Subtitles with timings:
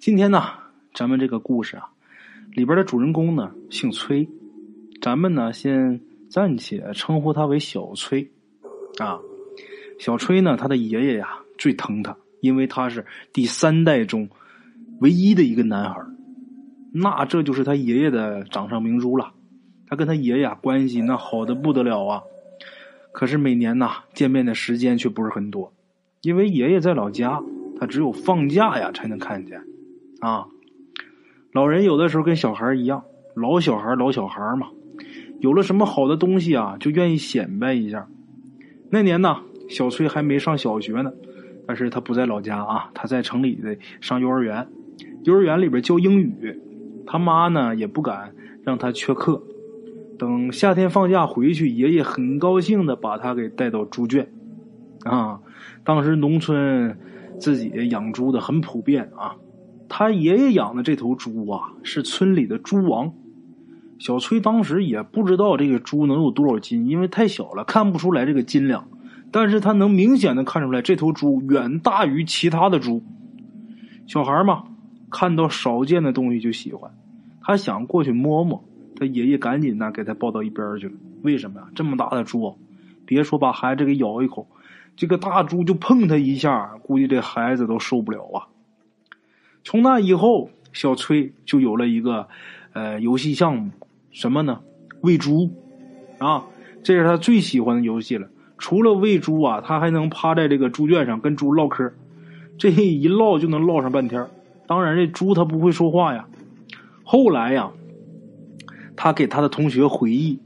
[0.00, 0.42] 今天呢，
[0.94, 1.90] 咱们这个故事啊，
[2.52, 4.26] 里边的主人公呢姓崔，
[5.02, 8.30] 咱们呢先暂且称呼他为小崔
[8.96, 9.20] 啊。
[9.98, 14.30] 小崔呢，他的爷爷呀最疼他，因为他是第三代中
[15.00, 16.00] 唯一的一个男孩
[16.94, 19.34] 那这就是他爷爷的掌上明珠了。
[19.86, 22.22] 他跟他爷爷关系那好的不得了啊。
[23.12, 25.74] 可是每年呐见面的时间却不是很多，
[26.22, 27.42] 因为爷爷在老家，
[27.78, 29.62] 他只有放假呀才能看见。
[30.20, 30.46] 啊，
[31.52, 33.02] 老人有的时候跟小孩一样，
[33.34, 34.68] 老小孩老小孩嘛，
[35.40, 38.06] 有了什么好的东西啊，就愿意显摆一下。
[38.90, 39.38] 那年呢，
[39.68, 41.12] 小崔还没上小学呢，
[41.66, 44.68] 但是他不在老家啊，他在城里的上幼儿园，
[45.24, 46.60] 幼儿园里边教英语，
[47.06, 49.42] 他妈呢也不敢让他缺课。
[50.18, 54.30] 等夏天放假回去，爷爷很高兴的把他给带到猪圈，
[55.04, 55.40] 啊，
[55.82, 56.98] 当时农村
[57.38, 59.36] 自己养猪的很普遍啊。
[59.90, 63.12] 他爷爷养的这头猪啊，是村里的猪王。
[63.98, 68.86] 小崔当时也不知道这个猪能有多少斤，因为太小了，看不出来这个斤两。
[69.32, 73.02] 但是他能明显的看出来，这头猪远大于其他的猪。
[74.06, 74.62] 小孩嘛，
[75.10, 76.92] 看到少见的东西就喜欢，
[77.42, 78.64] 他想过去摸摸。
[78.96, 80.94] 他爷爷赶紧呢给他抱到一边去了。
[81.22, 81.66] 为什么呀？
[81.74, 82.56] 这么大的猪，
[83.04, 84.46] 别说把孩子给咬一口，
[84.94, 88.46] 这个大猪就碰他一下，估计这孩子都受不了啊。
[89.64, 92.28] 从那以后，小崔就有了一个
[92.72, 93.70] 呃游戏项目，
[94.10, 94.60] 什么呢？
[95.00, 95.50] 喂猪
[96.18, 96.44] 啊，
[96.82, 98.28] 这是他最喜欢的游戏了。
[98.58, 101.92] 除了喂猪啊，他还能趴在这个猪圈上跟猪唠嗑，
[102.58, 104.26] 这一唠就能唠上半天。
[104.66, 106.26] 当然，这猪它不会说话呀。
[107.04, 107.70] 后来呀。
[108.96, 110.40] 他给他的同学回忆，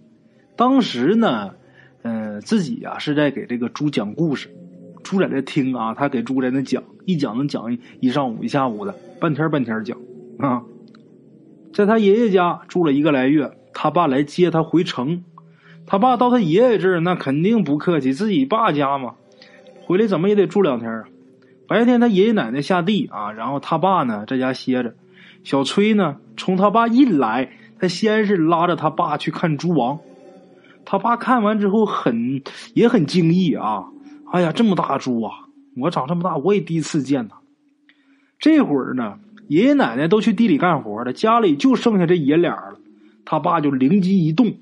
[0.54, 1.56] 当时呢，
[2.02, 4.48] 嗯，自己呀是在给这个猪讲故事，
[5.04, 9.96] 猪在那听啊，他给猪在那讲，一讲能讲一上午一下午的，半天半天讲
[10.38, 10.64] 啊。
[11.72, 15.22] 在他爷爷家住了一个来月，他爸来接他回城，
[15.86, 19.14] 他爸到他爷爷这儿那肯定不客气，自己爸家嘛，
[19.84, 21.04] 回来怎么也得住两天啊。
[21.68, 24.94] 白天他爷爷奶奶下地啊，然后他爸呢在家歇着，
[25.44, 27.50] 小崔呢从他爸一来。
[27.76, 29.98] 他先是拉着他爸去看猪王，
[30.86, 32.40] 他爸看完之后很
[32.72, 33.86] 也很惊异啊！
[34.34, 35.46] 哎呀，这么大猪啊！
[35.76, 37.36] 我长这么大我也第一次见呐。
[38.40, 42.80] 这会儿呢，爷爷奶奶都去地里干活了，家里就剩下这爷俩了。
[43.24, 44.52] 他爸就灵机一动，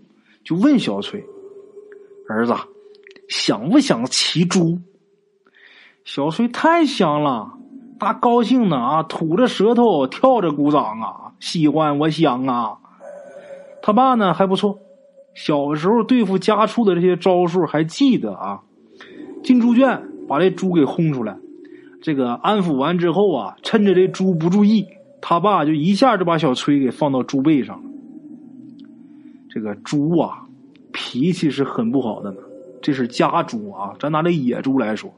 [0.44, 1.24] 就问小崔
[2.28, 2.54] ：“儿子，
[3.30, 4.78] 想不想骑猪？”
[6.04, 7.54] 小崔太想了，
[7.98, 12.76] 他高兴的啊，吐着舌头，跳着鼓掌啊，喜欢，我想啊。
[13.80, 14.78] 他爸呢还不错，
[15.34, 18.60] 小时候对付家畜的这些招数还记得啊。
[19.42, 21.36] 进猪圈把这猪给轰出来，
[22.00, 24.86] 这个安抚完之后啊，趁着这猪不注意，
[25.20, 27.90] 他爸就一下就把小崔给放到猪背上了。
[29.48, 30.46] 这个猪啊，
[30.92, 32.38] 脾气是很不好的呢。
[32.80, 35.12] 这是家猪啊，咱拿这野猪来说，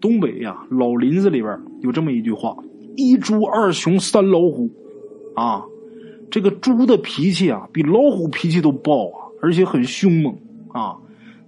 [0.00, 2.56] 东北呀老林子里边有这么一句话：
[2.96, 4.70] 一猪二熊三老虎，
[5.34, 5.64] 啊。
[6.28, 10.36] 这个猪的脾气啊，比老虎脾气都暴啊，而且很凶猛
[10.72, 10.96] 啊。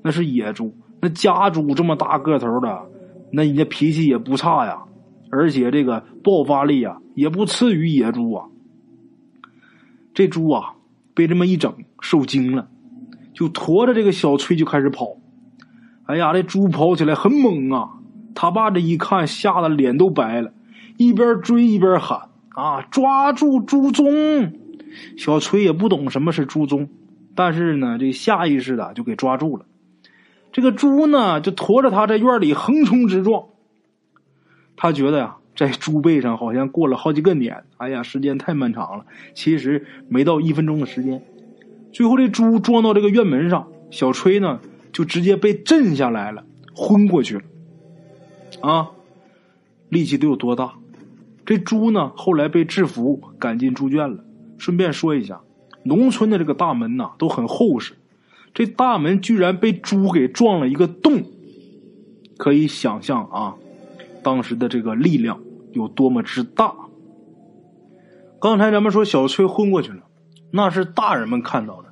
[0.03, 2.87] 那是野猪，那家猪这么大个头的，
[3.33, 4.83] 那人家脾气也不差呀，
[5.31, 8.47] 而且这个爆发力啊，也不次于野猪啊。
[10.15, 10.75] 这猪啊，
[11.15, 12.69] 被这么一整，受惊了，
[13.33, 15.07] 就驮着这个小崔就开始跑。
[16.07, 17.91] 哎呀，这猪跑起来很猛啊！
[18.35, 20.53] 他爸这一看，吓得脸都白了，
[20.97, 24.53] 一边追一边喊：“啊，抓住猪鬃！”
[25.19, 26.89] 小崔也不懂什么是猪鬃，
[27.35, 29.67] 但是呢，这下意识的就给抓住了。
[30.59, 33.45] 这个猪呢，就驮着他在院里横冲直撞。
[34.75, 37.63] 他觉得呀，在猪背上好像过了好几个年。
[37.77, 39.07] 哎呀，时间太漫长了。
[39.35, 41.23] 其实没到一分钟的时间。
[41.93, 44.59] 最后这猪撞到这个院门上，小崔呢
[44.93, 46.45] 就直接被震下来了，
[46.75, 47.43] 昏过去了。
[48.61, 48.91] 啊，
[49.89, 50.73] 力气得有多大？
[51.47, 54.25] 这猪呢后来被制服，赶进猪圈了。
[54.57, 55.41] 顺便说一下，
[55.85, 57.93] 农村的这个大门呐都很厚实，
[58.59, 61.23] 这大门居然被猪给撞了一个洞，
[62.37, 63.55] 可以想象啊，
[64.21, 65.41] 当时的这个力量
[65.71, 66.75] 有多么之大。
[68.41, 70.01] 刚才咱们说小崔昏过去了，
[70.51, 71.91] 那是大人们看到的，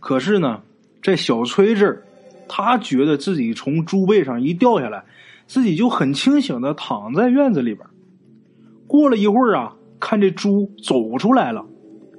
[0.00, 0.62] 可是呢，
[1.00, 2.02] 在小崔这儿，
[2.48, 5.04] 他觉得自己从猪背上一掉下来，
[5.46, 7.86] 自己就很清醒的躺在院子里边。
[8.88, 11.64] 过了一会儿啊，看这猪走出来了。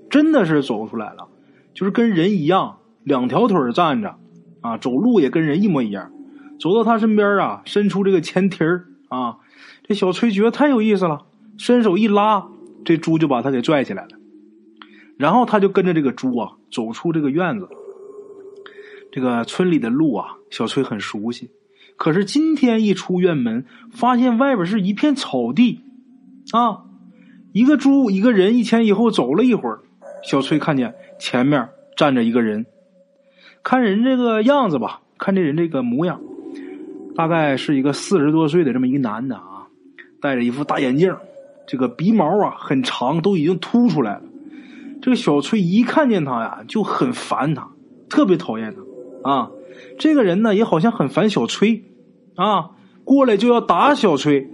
[0.10, 1.28] 真的是走出来了，
[1.74, 4.16] 就是跟人一样，两条腿站着，
[4.62, 6.12] 啊，走路也跟人一模一样。
[6.60, 9.38] 走到他身边啊，伸出这个前蹄儿啊，
[9.84, 11.26] 这小崔觉得太有意思了，
[11.58, 12.48] 伸手一拉，
[12.86, 14.10] 这猪就把他给拽起来了，
[15.18, 17.68] 然后他就跟着这个猪啊走出这个院子。
[19.12, 21.50] 这个村里的路啊，小崔很熟悉。
[21.98, 25.82] 可是今天一出院门，发现外边是一片草地，
[26.52, 26.86] 啊，
[27.52, 29.80] 一个猪一个人一前一后走了一会儿，
[30.24, 31.68] 小崔看见前面
[31.98, 32.66] 站着一个人，
[33.64, 36.20] 看人这个样子吧，看这人这个模样，
[37.16, 39.68] 大概是一个四十多岁的这么一个男的啊，
[40.20, 41.16] 戴着一副大眼镜，
[41.68, 44.24] 这个鼻毛啊很长，都已经凸出来了。
[45.02, 47.70] 这个小崔一看见他呀，就很烦他，
[48.10, 49.30] 特别讨厌他。
[49.32, 49.52] 啊，
[50.00, 51.84] 这个人呢也好像很烦小崔，
[52.36, 52.72] 啊，
[53.04, 54.50] 过来就要打小崔。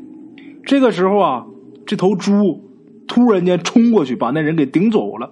[0.65, 1.45] 这个时候啊，
[1.85, 2.69] 这头猪
[3.07, 5.31] 突然间冲过去，把那人给顶走了。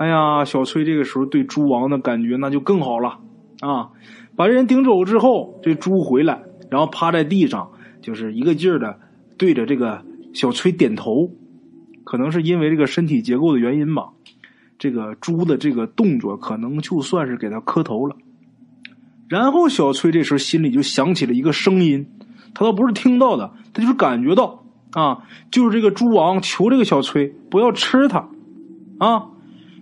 [0.00, 3.18] 哎呀，小崔这个时候对猪王的感觉那就更好了
[3.60, 3.90] 啊！
[4.34, 7.70] 把人顶走之后，这猪回来，然后趴在地上，
[8.00, 8.98] 就是一个劲儿的
[9.36, 10.02] 对着这个
[10.32, 11.30] 小崔点头。
[12.02, 14.08] 可能是因为这个身体结构的原因吧。
[14.78, 18.16] 这个猪的这个动作，可能就算是给他磕头了。
[19.28, 22.06] 然后小崔这时候心里就想起了一个声音，
[22.54, 28.30] 他倒不是听到的，他就是感觉到啊，就是这个猪王求这个小崔不要吃他
[28.98, 29.26] 啊。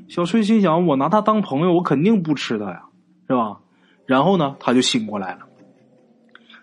[0.09, 2.83] 小崔心想：我拿他当朋友，我肯定不吃他呀，
[3.29, 3.59] 是吧？
[4.07, 5.41] 然后呢，他就醒过来了。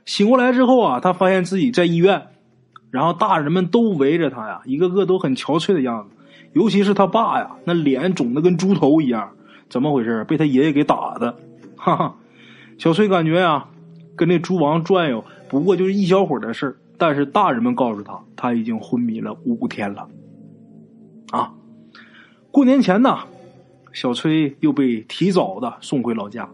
[0.04, 2.28] 醒过来之后啊，他发现自己在医院，
[2.90, 6.16] 然后大人们都围着他呀，一个个都很憔悴的样子。
[6.54, 9.32] 尤其是他爸呀，那脸肿的跟猪头一样，
[9.70, 10.24] 怎么回事？
[10.24, 11.36] 被他爷爷给打的。
[11.76, 12.16] 哈哈，
[12.78, 13.68] 小崔感觉呀，
[14.16, 20.08] 跟那猪王转悠不过就是一小会儿的事但是大人们告诉他，他已经昏迷了五天了。
[21.32, 21.54] 啊，
[22.52, 23.20] 过年前呢，
[23.96, 26.50] 小崔又被提早的送回老家，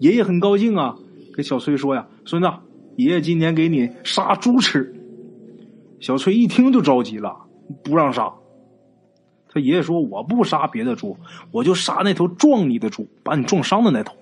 [0.00, 0.94] 爷爷很高兴啊，
[1.32, 2.48] 跟小崔说呀：“孙子，
[2.96, 4.94] 爷爷今年给你杀猪吃。”
[5.98, 7.34] 小崔一听就着急了，
[7.82, 8.30] 不让杀。
[9.50, 11.16] 他爷爷说：“我不杀别的猪，
[11.52, 14.14] 我就杀那头撞你的猪，把你撞伤的那头。”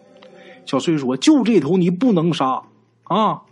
[0.66, 2.62] 小崔说：“就这头你不能杀
[3.02, 3.42] 啊！”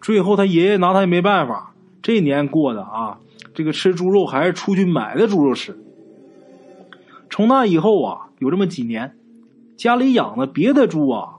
[0.00, 1.74] 最后他爷爷拿他也没办法。
[2.00, 3.18] 这年过的啊，
[3.52, 5.78] 这个吃猪肉还是出去买的猪肉吃。
[7.32, 9.16] 从那以后啊，有这么几年，
[9.78, 11.36] 家里养的别的猪啊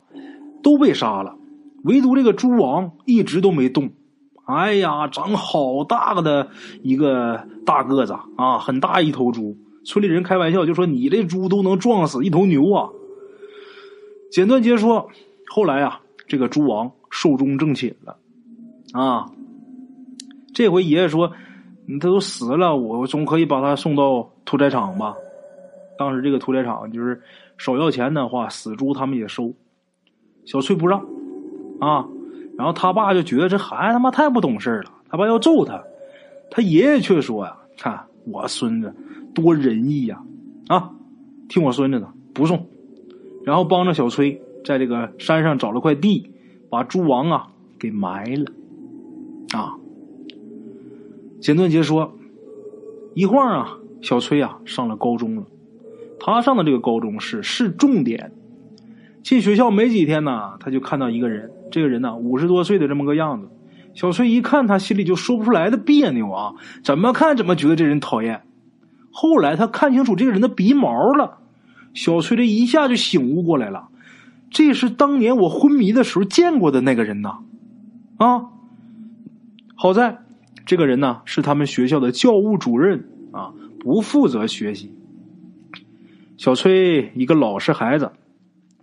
[0.63, 1.35] 都被杀了，
[1.83, 3.91] 唯独这个猪王一直都没动。
[4.45, 6.49] 哎呀，长好大的
[6.81, 9.55] 一个大个子啊，很大一头猪。
[9.85, 12.89] 村里人开玩笑就说：“你这猪都能撞死一头牛啊！”
[14.31, 15.09] 简短截说，
[15.49, 18.17] 后来啊，这个猪王寿终正寝了
[18.93, 19.27] 啊。
[20.55, 21.31] 这回爷爷说
[22.01, 25.13] ：“他都死了，我总可以把他送到屠宰场吧？”
[25.97, 27.21] 当时这个屠宰场就是
[27.57, 29.53] 少要钱的话，死猪他们也收。
[30.45, 31.05] 小翠不让
[31.79, 32.07] 啊。
[32.55, 35.83] 然后他爸就觉得这孩子他妈太不懂事了，他爸要揍他，
[36.51, 38.93] 他爷爷却说呀：“看我孙子
[39.33, 40.21] 多仁义呀，
[40.67, 40.91] 啊，
[41.49, 42.67] 听我孙子的，不送。”
[43.43, 46.29] 然后帮着小崔在这个山上找了块地，
[46.69, 47.47] 把猪王啊
[47.79, 48.51] 给埋了。
[49.57, 49.75] 啊，
[51.41, 52.13] 简短截说，
[53.15, 55.43] 一晃啊，小崔啊上了高中了，
[56.25, 58.31] 他上的这个高中是市重点。
[59.23, 61.51] 进学校没几天呢，他就看到一个人。
[61.69, 63.49] 这个人呢，五十多岁的这么个样子。
[63.93, 66.53] 小崔一看，他心里就说不出来的别扭啊！
[66.81, 68.43] 怎么看怎么觉得这人讨厌。
[69.11, 71.39] 后来他看清楚这个人的鼻毛了，
[71.93, 73.89] 小崔这一下就醒悟过来了，
[74.49, 77.39] 这是当年我昏迷的时候见过的那个人呐！
[78.15, 78.45] 啊，
[79.75, 80.19] 好在
[80.65, 84.93] 这个人呢是他们学校的教务主任啊，不负责学习。
[86.43, 88.11] 小崔一个老实孩子。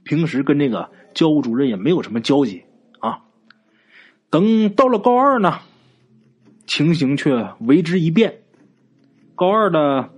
[0.03, 2.63] 平时跟这个教务主任也没有什么交集
[3.01, 3.19] 啊。
[4.31, 5.59] 等到了高二呢，
[6.67, 8.41] 情形却为之一变。
[9.35, 10.09] 高二的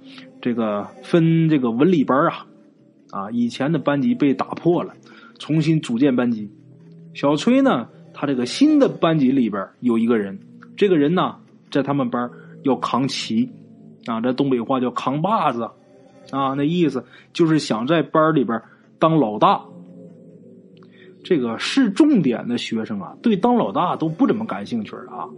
[0.40, 2.46] 这个分这个文理班啊，
[3.10, 4.94] 啊，以前的班级被打破了，
[5.40, 6.48] 重新组建班级。
[7.12, 10.38] 小崔呢，他这个新的班级里边有一个人，
[10.76, 11.38] 这个人呢，
[11.72, 12.30] 在他们班
[12.62, 13.50] 要扛旗
[14.06, 15.68] 啊，这东北话叫扛把子
[16.30, 18.60] 啊，那意思就是想在班里边
[18.98, 19.62] 当老大。
[21.24, 25.28] 这个市重点的学生啊，对当老大都不怎么感兴趣啊。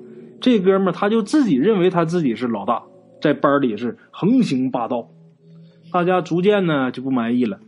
[0.41, 2.83] 这哥们儿他就自己认为他自己是老大，
[3.21, 5.11] 在班里是横行霸道，
[5.93, 7.61] 大家逐渐呢就不满意了。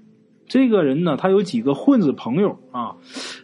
[0.46, 2.96] 这个人呢，他有几个混子朋友啊，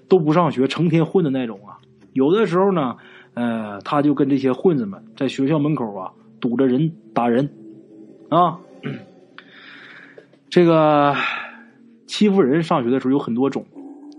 [0.09, 1.77] 都不上学，成天混的那种啊。
[2.15, 2.97] 有的时候呢，
[3.35, 7.53] 呃，他就跟这些混子们在学校门口啊堵着人打人
[8.31, 8.59] 啊。
[10.53, 11.15] 这个
[12.07, 13.65] 欺负人，上学的时候有很多种。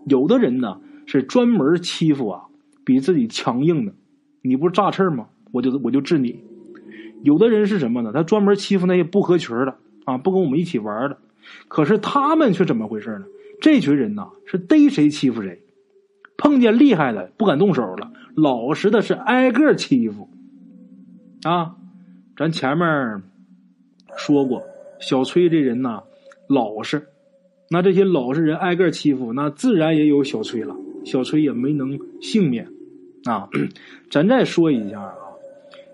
[0.08, 2.46] 有的人呢是专门欺负啊
[2.84, 3.94] 比自己强硬的，
[4.42, 5.28] 你不是炸刺吗？
[5.52, 6.40] 我就我就治你。
[7.22, 8.12] 有的人是什么呢？
[8.12, 9.75] 他专门欺负那些不合群的
[10.06, 11.18] 啊，不跟我们一起玩的。
[11.68, 13.25] 可是他们却怎么回事呢？
[13.62, 15.62] 这群人呐，是逮谁欺负谁，
[16.36, 20.28] 碰见厉害的不敢动手了，老实的是挨个欺负。
[21.44, 21.75] 啊，
[22.36, 23.22] 咱前面
[24.18, 24.63] 说过，
[25.00, 26.02] 小崔这人呐，
[26.54, 27.08] 老实。
[27.70, 30.76] 那这些老实人挨个欺负，那自然也有小崔了。
[31.04, 32.68] 小崔也没能幸免
[33.26, 33.50] 啊。
[34.10, 35.14] 咱再说一下啊，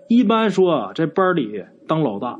[0.08, 2.38] 一般说在班里当老大，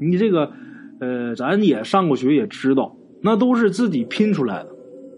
[0.00, 0.52] 你这个
[1.00, 4.70] 呃，咱也上过学，也知道，那都是自己拼出来的，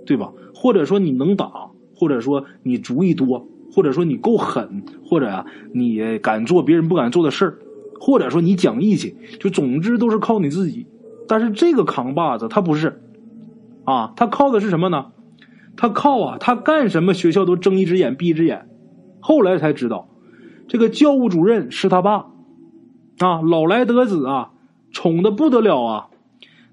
[0.06, 0.32] 对吧？
[0.54, 7.58] 或者说你能打，或者说你主意多，或者说你够狠，或者啊，你敢做别人不敢做的事儿，
[7.98, 10.86] 或者说你讲义气，就总之都是靠你自己。
[11.28, 13.02] 但是这个扛把子他不是。
[13.84, 15.06] 啊，他靠的是什么呢？
[15.76, 18.68] 他靠啊，他干什么学校都睁一只眼闭一只眼。
[19.20, 20.08] 后来才知道，
[20.68, 22.26] 这个教务主任是他爸，
[23.18, 24.50] 啊，老来得子啊，
[24.92, 26.08] 宠的不得了啊。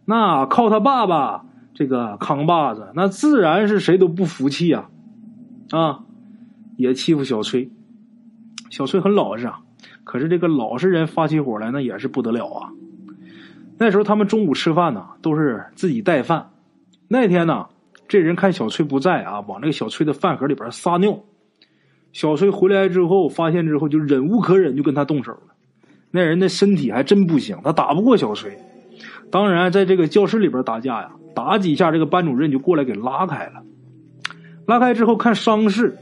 [0.06, 4.89] 那靠他爸爸这个扛把子，那自然是谁都不服气啊，
[5.72, 6.00] 啊，
[6.75, 7.72] 也欺负小崔。
[8.70, 9.62] 小崔很老实啊，
[10.04, 12.72] 可是这个老实人发起火来，那也是不得了啊。
[13.79, 16.50] 那时候他们中午吃饭呢，都是自己带饭。
[17.07, 17.67] 那天呢，
[18.07, 21.19] 这人看小崔不在啊，往那个小崔的饭盒里边撒尿。
[22.12, 25.53] 小崔回来之后，发现之后就忍无可忍，就跟他动手了。
[26.10, 28.57] 那人的身体还真不行，他打不过小崔。
[29.29, 33.62] 当然，在这个教室里边打架呀，打几下，这个班主任就过来给拉开了。
[34.65, 35.96] 拉开之后看伤势，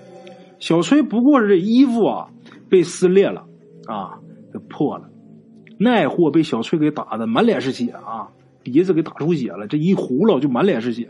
[0.59, 2.29] 小崔不过是这衣服啊
[2.69, 3.45] 被撕裂了
[3.87, 4.17] 啊，
[4.53, 5.09] 给破了。
[5.77, 8.29] 那货被小崔给打的满脸是血啊。
[8.63, 11.07] 鼻子给打出血了，这一呼噜就满脸是血。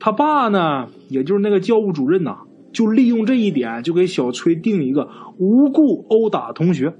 [0.00, 2.38] 他爸呢，也就是那个教务主任呐，
[2.72, 6.92] 就利用这一点，就给小崔定一个无故殴打同学。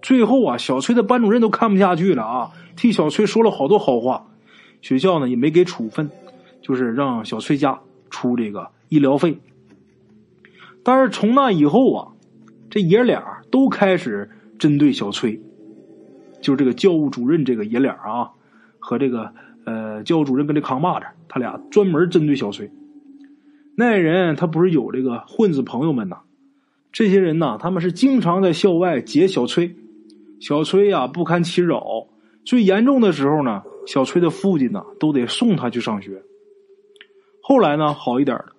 [0.00, 4.26] 最后啊，小崔的班主任都看不下去了啊，替小崔说了好多好话。
[4.82, 6.08] 学校呢也没给处分，
[6.62, 9.36] 就是让小崔家出这个医疗费。
[10.84, 12.08] 但是从那以后啊，
[12.70, 15.40] 这爷俩都开始针对小崔。
[16.40, 18.30] 就是这个教务主任这个爷俩啊，
[18.78, 19.32] 和这个
[19.64, 22.70] 呃教务主任跟这扛把子，他俩专门针对小崔。
[23.76, 26.18] 那人他不是有这个混子朋友们呐？
[26.92, 29.76] 这些人呐，他们是经常在校外劫小崔。
[30.40, 32.06] 小崔呀不堪其扰，
[32.44, 36.22] 最严重的时候呢，小崔的父亲呢都得送他去上学。
[37.42, 38.52] 后来呢好一点了，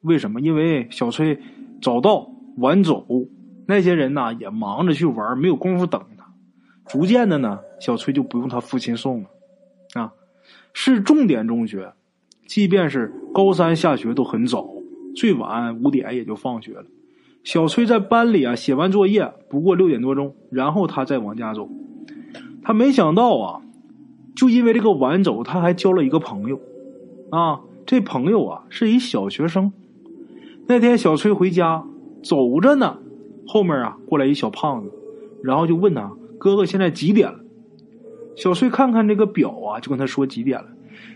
[0.00, 0.40] 为什么？
[0.40, 1.38] 因为小崔
[1.82, 3.06] 早到晚走，
[3.70, 6.24] 那些人呢也忙着去玩，没有功夫等他。
[6.86, 9.28] 逐渐的呢，小崔就不用他父亲送了，
[9.92, 10.14] 啊，
[10.72, 11.92] 是重点中学，
[12.46, 14.66] 即便是高三下学都很早，
[15.14, 16.86] 最晚五点也就放学了。
[17.44, 21.68] 小崔在班里啊写完作业不过六点多钟，然后他再往家走。
[22.62, 23.60] 他没想到啊，
[24.34, 26.58] 就因为这个晚走，他还交了一个朋友，
[27.30, 29.74] 啊，这朋友啊是一小学生。
[30.66, 31.84] 那天小崔回家
[32.22, 32.98] 走着呢，
[33.48, 34.92] 后面啊过来一小胖子，
[35.42, 36.12] 然后就问他。
[36.38, 37.40] 哥哥，现在几点了？
[38.36, 40.68] 小翠看看这个表啊，就跟他说几点了。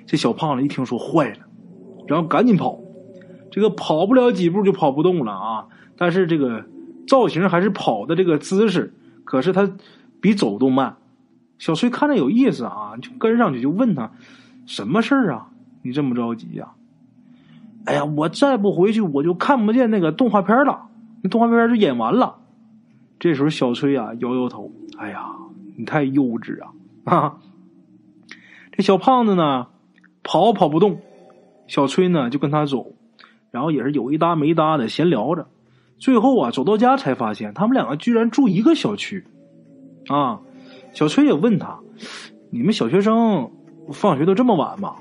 [0.05, 1.39] 这小胖子一听说坏了，
[2.09, 2.81] 然后赶紧跑。
[3.53, 5.67] 这个跑不了几步就跑不动了啊！
[5.97, 6.65] 但是这个
[7.07, 9.71] 造型还是跑的这个姿势，可是他
[10.21, 10.97] 比走都慢。
[11.59, 14.11] 小崔看着有意思啊，就跟上去就问他
[14.67, 15.51] ：“什么事儿啊？
[15.83, 16.71] 你这么着急呀？”
[17.85, 20.89] 哎呀，我再不回去我就看不见那个动画片了，
[21.23, 22.37] 那动画片就演完了。
[23.19, 24.71] 这时候小崔啊摇摇头。
[24.99, 25.25] 哎呀，
[25.77, 26.73] 你太幼稚啊！
[27.05, 27.39] 啊，
[28.71, 29.67] 这小胖子呢，
[30.23, 31.01] 跑跑不动，
[31.67, 32.93] 小崔呢就跟他走，
[33.51, 35.49] 然后也是有一搭没搭的闲聊着。
[35.99, 39.25] 最后啊，走到家才发现他们两个居然住一个小区。
[40.09, 40.41] 啊，
[40.93, 41.81] 小崔也问他
[42.51, 43.51] ：“你们小学生
[43.93, 44.97] 放学都这么晚吗？”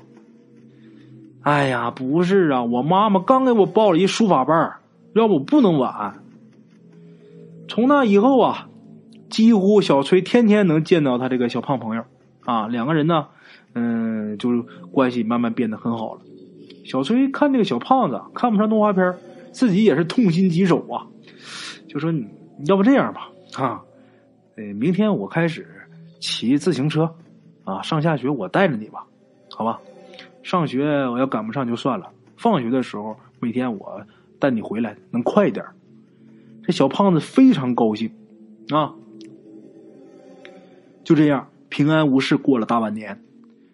[1.42, 4.72] 哎呀，不是啊，我妈妈刚给我报了一书法班，
[5.14, 6.22] 要不不能晚。
[7.68, 8.68] 从那以后啊。
[9.32, 12.04] 几乎小崔天天能见到他这个小胖朋友，
[12.44, 13.28] 啊，两个人呢，
[13.72, 16.20] 嗯，就是关系慢慢变得很好了。
[16.84, 19.14] 小崔看这个小胖子看不上动画片，
[19.50, 21.06] 自己也是痛心疾首啊，
[21.88, 22.28] 就说你
[22.66, 23.80] 要不这样吧，啊，
[24.56, 25.66] 呃，明天我开始
[26.20, 27.14] 骑自行车，
[27.64, 29.06] 啊，上下学我带着你吧，
[29.50, 29.80] 好吧？
[30.42, 34.02] 上学我要赶不上就算了，放学的时候每天我
[34.42, 35.64] 带你回来能快点
[36.64, 38.10] 这小胖子非常高兴，
[38.70, 38.94] 啊。
[41.04, 43.22] 就这样平安无事过了大半年，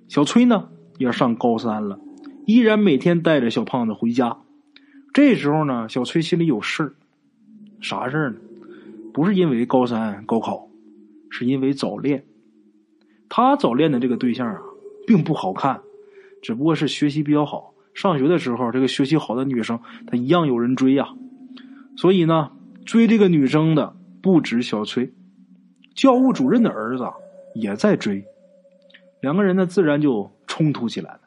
[0.09, 1.99] 小崔呢也上高三了，
[2.45, 4.37] 依然每天带着小胖子回家。
[5.15, 6.93] 这时候呢，小崔心里有事儿，
[7.81, 8.37] 啥事儿呢？
[9.15, 10.69] 不是因为高三高考，
[11.31, 12.25] 是因为早恋。
[13.31, 14.61] 他早恋的这个对象啊，
[15.07, 15.81] 并不好看，
[16.43, 17.73] 只不过是学习比较好。
[17.99, 21.09] 上学的时候，这个学习好的女生，她一样有人追呀。
[21.97, 22.53] 所以呢，
[22.85, 25.13] 追这个女生的不止小崔，
[25.97, 27.03] 教务主任的儿子
[27.57, 28.25] 也在追。
[29.21, 31.21] 两个人呢，自然就冲突起来了。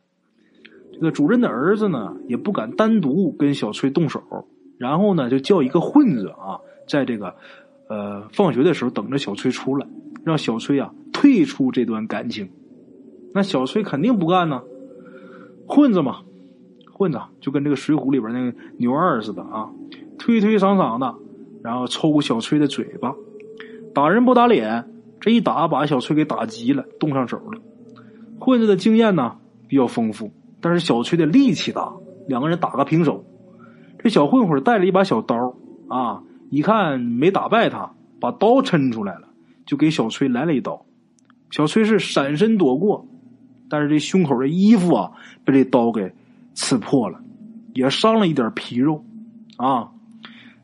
[0.93, 4.23] 这个主任的儿子呢，也不敢单独跟小崔动手，
[4.77, 7.35] 然后呢，就叫一个混子啊，在这个
[7.89, 9.85] 呃放学的时候等着小崔出来，
[10.23, 12.49] 让小崔啊退出这段感情。
[13.33, 14.63] 那小崔肯定不干呢，
[15.67, 16.21] 混子嘛，
[17.01, 19.71] 混子就跟这个《水浒》里边那个牛二似的啊，
[20.19, 21.15] 推推搡搡的，
[21.63, 23.15] 然后抽小崔的嘴巴，
[23.91, 24.87] 打人不打脸，
[25.19, 27.59] 这一打把小崔给打急了，动上手了。
[28.39, 30.31] 混子的经验呢比较丰富，
[30.61, 31.91] 但是小崔的力气大，
[32.27, 33.25] 两个人打个平手。
[33.97, 35.55] 这小混混带了一把小刀
[35.87, 39.27] 啊，一看没打败他，把刀抻出来了，
[39.65, 40.85] 就给小崔来了一刀。
[41.49, 43.07] 小崔是闪身躲过，
[43.67, 46.13] 但是这胸口的衣服啊被这刀给
[46.53, 47.19] 刺破了，
[47.73, 49.03] 也伤了一点皮肉
[49.57, 49.91] 啊。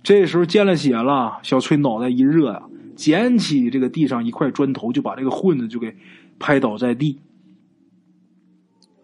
[0.04, 2.64] 这时候见了血了，小崔脑袋一热呀，
[2.96, 5.96] 捡起这个地上一块砖头，就把这个混子就给
[6.40, 7.20] 拍倒在地。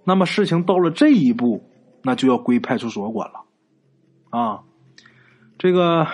[0.06, 1.64] 那么事情到了这一步，
[2.04, 3.42] 那就要归派出所管了，
[4.30, 4.62] 啊，
[5.58, 6.08] 这个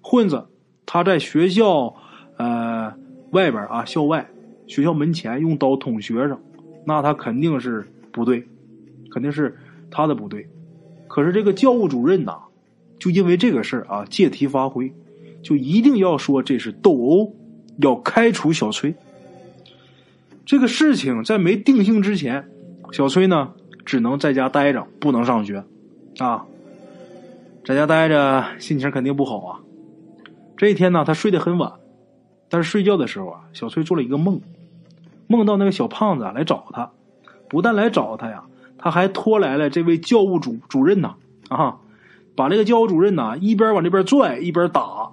[0.00, 0.46] 混子
[0.84, 1.94] 他在学校
[2.36, 2.92] 呃
[3.30, 4.28] 外边啊校外
[4.66, 6.40] 学校门前用刀捅学生，
[6.84, 8.46] 那他肯定是不对，
[9.10, 9.56] 肯定是
[9.90, 10.48] 他的不对。
[11.08, 12.38] 可是这个教务主任呐，
[12.98, 14.92] 就因为这个事啊借题发挥，
[15.42, 17.34] 就一定要说这是斗殴，
[17.78, 18.94] 要开除小崔。
[20.44, 22.48] 这个事情在没定性之前。
[22.92, 23.52] 小崔呢，
[23.84, 25.64] 只能在家待着，不能上学，
[26.18, 26.46] 啊，
[27.64, 29.60] 在家待着，心情肯定不好啊。
[30.56, 31.72] 这一天呢，他睡得很晚，
[32.48, 34.40] 但是睡觉的时候啊，小崔做了一个梦，
[35.26, 36.92] 梦到那个小胖子来找他，
[37.48, 38.44] 不但来找他呀，
[38.78, 41.14] 他还拖来了这位教务主主任呐，
[41.48, 41.78] 啊，
[42.34, 45.10] 把这个教务主任呐一边往这边拽，一边打。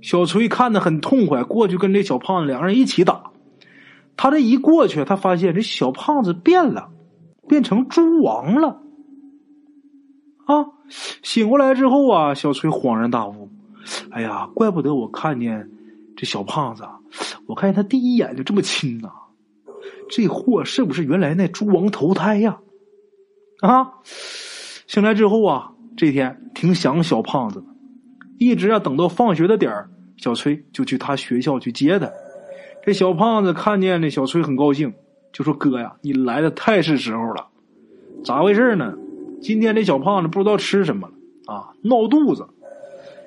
[0.00, 3.30] 小崔看得很痛快，过去跟这小胖子两个人一起打。
[4.16, 6.90] 他这一过去，他发现这小胖子变了。
[7.48, 8.80] 变成猪王了，
[10.46, 10.66] 啊！
[11.22, 13.48] 醒过来之后啊，小崔恍然大悟，
[14.10, 15.70] 哎呀，怪不得我看见
[16.16, 16.82] 这小胖子，
[17.46, 19.12] 我看见他第一眼就这么亲呐，
[20.10, 22.58] 这货是不是原来那猪王投胎呀？
[23.60, 23.92] 啊
[24.86, 27.66] 醒来之后啊，这天挺想小胖子的，
[28.38, 32.10] 一直啊等到放学的点儿，小崔就去他学校去接他。
[32.84, 34.92] 这小胖子看见这小崔很高兴。
[35.32, 37.48] 就说哥呀，你来的太是时候了，
[38.24, 38.94] 咋回事呢？
[39.42, 42.46] 今天这小胖子不知道吃什么了啊，闹肚子。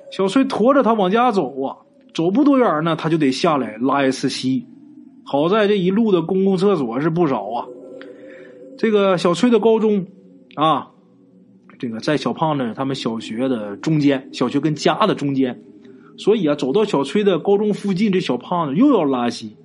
[0.09, 1.77] 小崔驮着他往家走啊，
[2.15, 4.65] 走不多远呢，他就得下来拉一次稀。
[5.23, 7.67] 好在这一路的公共厕所是不少啊。
[8.75, 10.07] 这个小崔的高中
[10.55, 10.91] 啊，
[11.77, 15.61] 这个在小胖子他们小学的中间，小学跟家的中间，
[16.17, 19.55] 所以啊，走到小崔的高中附近，这小胖子又要拉稀。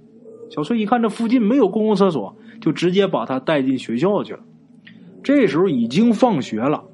[0.51, 4.41] 小崔一看这附近没有公共厕所，就直接把他带进学校去了。
[5.25, 6.85] 这时候已经放学了，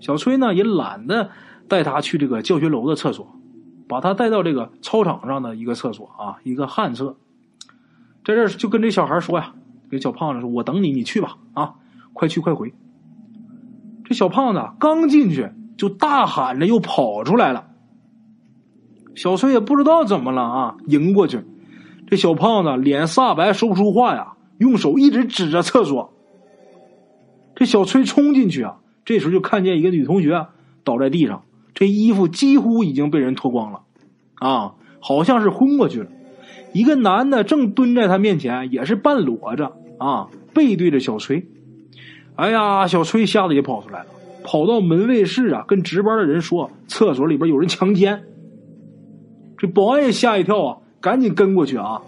[0.00, 1.30] 小崔呢也懒得
[1.68, 3.34] 带他去这个教学楼的厕所，
[3.88, 7.16] 把他带到这个操场上的一个厕所啊，一个旱厕。
[8.24, 9.52] 在这就跟这小孩说呀，
[9.90, 11.74] 给小胖子说：“我等你，你去吧，啊，
[12.12, 12.72] 快去快回。”
[14.04, 17.68] 这小胖子刚进去就大喊着又跑出来了。
[19.14, 21.40] 小崔也不知道怎么了啊，迎过去。
[22.06, 26.12] 这小胖子脸煞白，说不出话呀，用手一直指着厕所。
[27.54, 30.46] 这小崔冲进去啊，这时候就看见一个女同学
[30.84, 31.42] 倒在地上，
[31.74, 33.82] 这衣服几乎已经被人脱光了，
[34.34, 36.10] 啊，好像是昏过去了。
[36.72, 41.46] 一个男的正蹲在他面前，也是半裸着啊，背对着小崔。
[42.36, 44.06] 哎呀，小崔吓得也跑出来了，
[44.42, 48.24] 跑到门卫室啊，跟值班的人说厕所里边有人强奸。
[49.58, 50.78] 这保安也吓一跳啊。
[51.02, 52.02] 赶紧跟过去啊！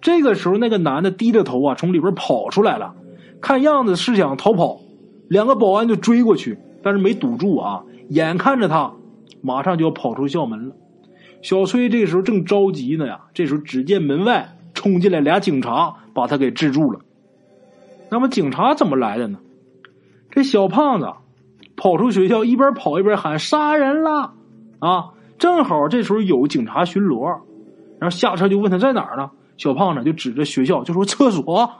[0.00, 2.96] 这个时候，那个男的低着头啊，从里边跑出来了，
[3.40, 4.80] 看样子是想逃跑。
[5.28, 7.84] 两个保安就追过去，但是没堵住啊。
[8.08, 8.92] 眼看着他
[9.40, 10.74] 马上就要跑出校门了，
[11.42, 13.20] 小崔这时候正着急呢呀。
[13.32, 16.98] 这时候，只见门外冲进来俩警察，把他给制住了。
[18.10, 19.38] 那么，警察怎么来的呢？
[20.30, 21.06] 这小胖子
[21.76, 24.34] 跑出学校，一边跑一边喊：“杀人了！”
[24.80, 27.26] 啊，正好这时候有警察巡逻。
[27.98, 29.30] 然后下车就问他在哪儿呢？
[29.56, 31.70] 小胖子就指着学校就说厕所。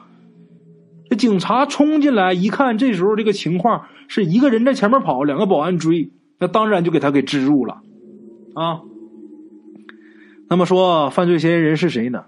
[1.09, 7.81] 这警察冲进来一看，这时候这个情况是一个人在前面跑，两个保安追，那当然就给他给制住了，
[8.55, 8.83] 啊。
[10.49, 12.25] 那么说犯罪嫌疑人是谁呢？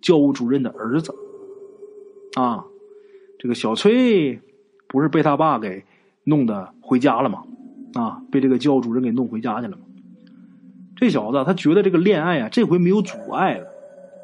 [0.00, 1.14] 教务主任的儿子。
[2.36, 2.64] 啊，
[3.38, 4.40] 这个小崔
[4.90, 5.84] 不是被他爸给
[6.24, 7.44] 弄的回家了吗？
[7.94, 9.84] 啊，被这个教主任给弄回家去了吗？
[10.96, 13.68] 这小子他觉得这个恋爱啊，这回没有阻碍了。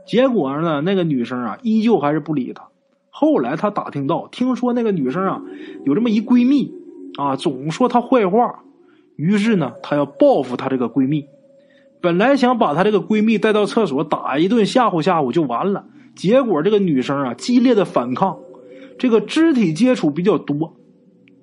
[0.07, 2.65] 结果呢，那个女生啊，依旧还是不理他。
[3.09, 5.43] 后来他打听到，听说那个女生啊，
[5.85, 6.75] 有这么一闺蜜
[7.17, 8.63] 啊，总说她坏话。
[9.17, 11.27] 于是呢，他要报复她这个闺蜜。
[12.03, 15.87] 本来想把她这个闺蜜带到厕所打一顿吓唬吓唬就完了。
[16.15, 18.39] 结果这个女生啊，激烈的反抗，
[18.99, 20.77] 这个肢体接触比较多，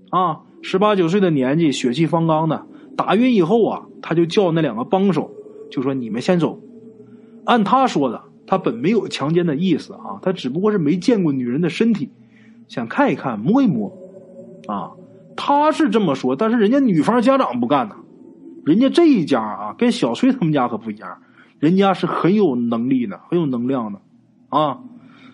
[0.10, 2.66] 啊，十八九岁的年纪，血气方刚的，
[2.98, 5.32] 打晕以后啊，他就叫那两个帮手，
[5.70, 6.60] 就说你们先走。
[7.46, 12.10] 按他说的，他本没有强奸的意思啊，他只不过是没见过女人的身体，
[12.68, 13.96] 想看一看，摸一摸，
[14.68, 14.92] 啊，
[15.36, 17.98] 他是这么说，但是人家女方家长不干呐，
[18.66, 21.18] 人家这一家啊，跟小崔他们家可不一样，
[21.60, 24.00] 人家是很有能力的，很有能量的。
[24.50, 24.80] 啊，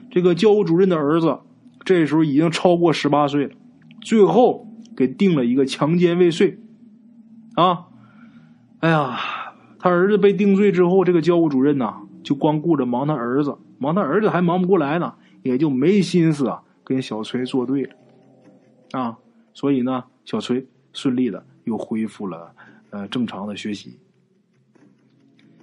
[0.09, 1.39] 这个教务主任的儿子
[1.89, 3.55] 这时候已经超过十八岁了，
[3.99, 6.59] 最后给定了一个强奸未遂。
[7.55, 7.87] 啊，
[8.77, 9.17] 哎呀，
[9.79, 17.95] 他儿子被定罪之后，这个教务主任呐就光顾着忙他儿子，忙他儿子还忙不过来呢，也就没心思啊跟小崔作对了。
[18.91, 19.17] 啊，
[19.55, 22.51] 所以呢，小崔顺利的又恢复了
[22.91, 23.97] 呃正常的学习。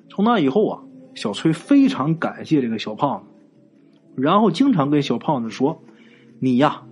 [0.09, 0.83] 从那以后啊，
[1.15, 3.27] 小崔非常感谢这个小胖子。
[4.21, 5.85] 然后经常跟小胖子说
[6.39, 6.83] ：“你呀，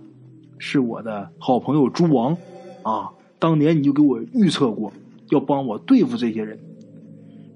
[0.57, 2.37] 是我的好朋友猪王，
[2.83, 4.91] 啊，当年你就给我预测过，
[5.29, 6.59] 要帮我对付这些人。”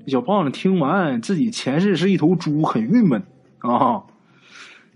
[0.07, 3.21] 小胖子听完，自己前世是一头猪，很郁闷
[3.59, 4.03] 啊。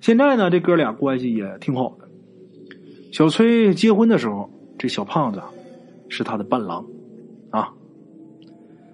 [0.01, 2.07] 现在呢，这哥俩关系也挺好的。
[3.11, 5.41] 小崔结婚的时候，这小胖子
[6.09, 6.85] 是他的伴郎，
[7.51, 7.73] 啊。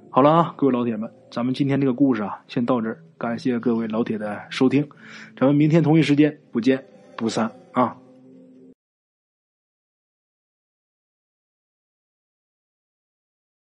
[0.10, 3.02] 好了啊，各位老铁们，咱们今天这个故事啊，先到这儿。
[3.18, 4.88] 感谢各位老铁的收听，
[5.38, 6.84] 咱们明天同一时间不见
[7.20, 7.98] 不散啊！